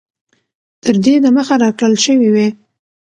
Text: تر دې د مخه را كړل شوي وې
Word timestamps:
تر 0.83 0.95
دې 1.03 1.15
د 1.21 1.25
مخه 1.35 1.55
را 1.61 1.69
كړل 1.79 1.93
شوي 2.05 2.29
وې 2.33 2.47